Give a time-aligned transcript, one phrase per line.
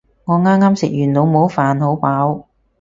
[0.23, 2.45] 我啱啱食完老母飯，好飽